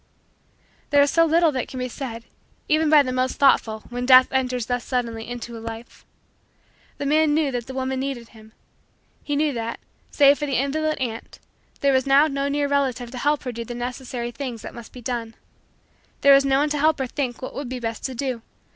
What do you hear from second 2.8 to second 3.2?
by the